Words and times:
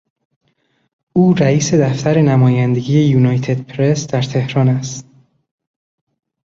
او 1.13 1.33
رئیس 1.33 1.73
دفتر 1.73 2.21
نمایندگی 2.21 3.01
یونایتدپرس 3.03 4.07
در 4.07 4.21
تهران 4.21 4.67
است. 4.69 5.07